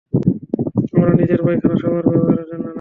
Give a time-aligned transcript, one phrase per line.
[0.93, 2.69] আমার নিজের পায়খানা, সবার ব্যবহারের জন্য না।